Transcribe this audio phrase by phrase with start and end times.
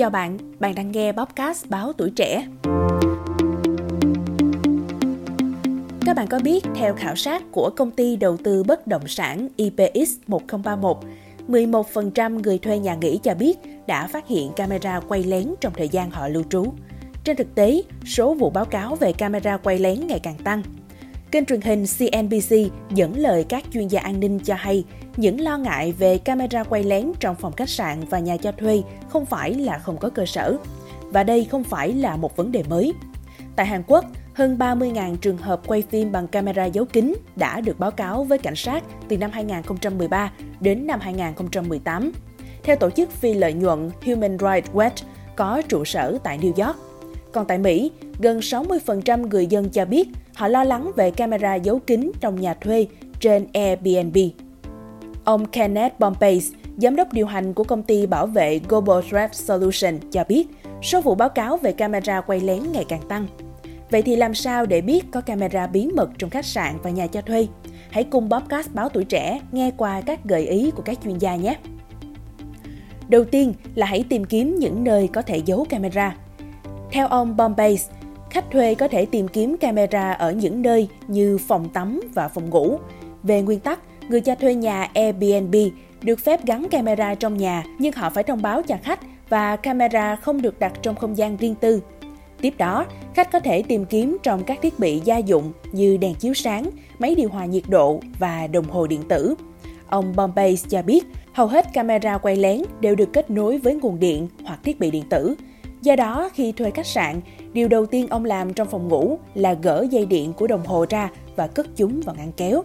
[0.00, 2.46] Chào bạn, bạn đang nghe podcast Báo Tuổi Trẻ.
[6.06, 9.48] Các bạn có biết, theo khảo sát của công ty đầu tư bất động sản
[9.56, 10.96] IPX 1031,
[11.48, 15.88] 11% người thuê nhà nghỉ cho biết đã phát hiện camera quay lén trong thời
[15.88, 16.72] gian họ lưu trú.
[17.24, 20.62] Trên thực tế, số vụ báo cáo về camera quay lén ngày càng tăng.
[21.30, 22.56] Kênh truyền hình CNBC
[22.90, 24.84] dẫn lời các chuyên gia an ninh cho hay
[25.16, 28.82] những lo ngại về camera quay lén trong phòng khách sạn và nhà cho thuê
[29.08, 30.56] không phải là không có cơ sở.
[31.02, 32.92] Và đây không phải là một vấn đề mới.
[33.56, 37.78] Tại Hàn Quốc, hơn 30.000 trường hợp quay phim bằng camera giấu kín đã được
[37.78, 42.12] báo cáo với cảnh sát từ năm 2013 đến năm 2018.
[42.62, 45.04] Theo tổ chức phi lợi nhuận Human Rights Watch
[45.36, 46.89] có trụ sở tại New York.
[47.32, 51.78] Còn tại Mỹ, gần 60% người dân cho biết họ lo lắng về camera giấu
[51.78, 52.86] kín trong nhà thuê
[53.20, 54.16] trên Airbnb.
[55.24, 56.42] Ông Kenneth Pompey,
[56.76, 60.48] giám đốc điều hành của công ty bảo vệ Global Threat Solution cho biết
[60.82, 63.26] số vụ báo cáo về camera quay lén ngày càng tăng.
[63.90, 67.06] Vậy thì làm sao để biết có camera bí mật trong khách sạn và nhà
[67.06, 67.46] cho thuê?
[67.90, 71.36] Hãy cùng podcast Báo Tuổi Trẻ nghe qua các gợi ý của các chuyên gia
[71.36, 71.56] nhé.
[73.08, 76.16] Đầu tiên là hãy tìm kiếm những nơi có thể giấu camera.
[76.92, 77.78] Theo ông Bombay,
[78.30, 82.50] khách thuê có thể tìm kiếm camera ở những nơi như phòng tắm và phòng
[82.50, 82.78] ngủ.
[83.22, 85.54] Về nguyên tắc, người cho thuê nhà Airbnb
[86.02, 90.16] được phép gắn camera trong nhà nhưng họ phải thông báo cho khách và camera
[90.16, 91.82] không được đặt trong không gian riêng tư.
[92.40, 96.14] Tiếp đó, khách có thể tìm kiếm trong các thiết bị gia dụng như đèn
[96.14, 99.34] chiếu sáng, máy điều hòa nhiệt độ và đồng hồ điện tử.
[99.88, 104.00] Ông Bombay cho biết, hầu hết camera quay lén đều được kết nối với nguồn
[104.00, 105.34] điện hoặc thiết bị điện tử.
[105.82, 107.20] Do đó, khi thuê khách sạn,
[107.52, 110.86] điều đầu tiên ông làm trong phòng ngủ là gỡ dây điện của đồng hồ
[110.90, 112.62] ra và cất chúng vào ngăn kéo.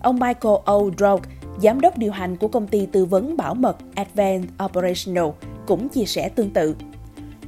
[0.00, 0.80] Ông Michael O.
[0.98, 1.20] Drog,
[1.62, 5.28] giám đốc điều hành của công ty tư vấn bảo mật Advanced Operational,
[5.66, 6.76] cũng chia sẻ tương tự.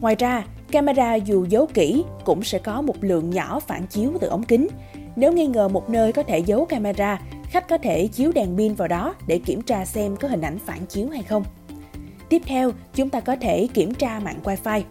[0.01, 4.29] Ngoài ra, camera dù giấu kỹ cũng sẽ có một lượng nhỏ phản chiếu từ
[4.29, 4.69] ống kính.
[5.17, 8.75] Nếu nghi ngờ một nơi có thể giấu camera, khách có thể chiếu đèn pin
[8.75, 11.45] vào đó để kiểm tra xem có hình ảnh phản chiếu hay không.
[12.29, 14.83] Tiếp theo, chúng ta có thể kiểm tra mạng Wi-Fi.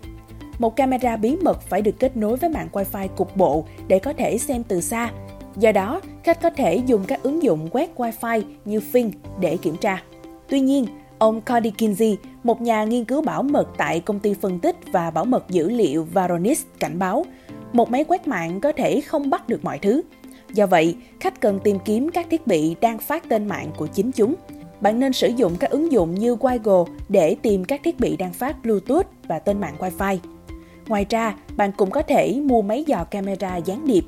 [0.60, 4.14] Một camera bí mật phải được kết nối với mạng Wi-Fi cục bộ để có
[4.14, 5.12] thể xem từ xa.
[5.56, 9.78] Do đó, khách có thể dùng các ứng dụng quét Wi-Fi như Fing để kiểm
[9.78, 10.04] tra.
[10.50, 10.86] Tuy nhiên,
[11.18, 15.12] ông Cody Kinsey, một nhà nghiên cứu bảo mật tại công ty phân tích và
[15.12, 17.26] bảo mật dữ liệu Varonis cảnh báo,
[17.74, 20.02] một máy quét mạng có thể không bắt được mọi thứ.
[20.54, 24.12] Do vậy, khách cần tìm kiếm các thiết bị đang phát tên mạng của chính
[24.12, 24.36] chúng.
[24.82, 28.34] Bạn nên sử dụng các ứng dụng như Google để tìm các thiết bị đang
[28.34, 30.18] phát Bluetooth và tên mạng Wi-Fi.
[30.90, 34.06] Ngoài ra, bạn cũng có thể mua máy dò camera gián điệp.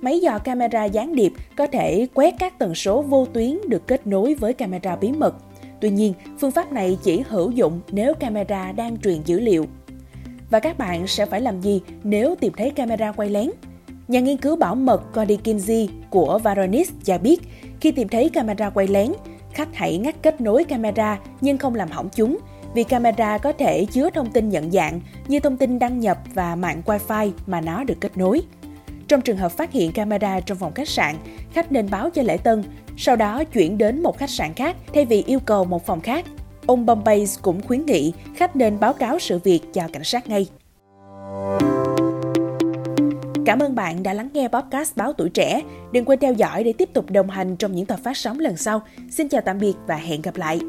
[0.00, 4.06] Máy dò camera gián điệp có thể quét các tần số vô tuyến được kết
[4.06, 5.34] nối với camera bí mật.
[5.80, 9.66] Tuy nhiên, phương pháp này chỉ hữu dụng nếu camera đang truyền dữ liệu.
[10.50, 13.50] Và các bạn sẽ phải làm gì nếu tìm thấy camera quay lén?
[14.08, 17.40] Nhà nghiên cứu bảo mật Cody Kinsey của Varonis cho biết,
[17.80, 19.12] khi tìm thấy camera quay lén,
[19.52, 22.38] khách hãy ngắt kết nối camera nhưng không làm hỏng chúng
[22.74, 26.54] vì camera có thể chứa thông tin nhận dạng như thông tin đăng nhập và
[26.54, 28.42] mạng Wi-Fi mà nó được kết nối.
[29.08, 31.16] Trong trường hợp phát hiện camera trong phòng khách sạn,
[31.52, 32.64] khách nên báo cho lễ tân,
[32.96, 36.24] sau đó chuyển đến một khách sạn khác thay vì yêu cầu một phòng khác.
[36.66, 40.46] Ông Bombay cũng khuyến nghị khách nên báo cáo sự việc cho cảnh sát ngay.
[43.46, 45.60] Cảm ơn bạn đã lắng nghe podcast Báo Tuổi Trẻ.
[45.92, 48.56] Đừng quên theo dõi để tiếp tục đồng hành trong những tập phát sóng lần
[48.56, 48.82] sau.
[49.10, 50.60] Xin chào tạm biệt và hẹn gặp lại.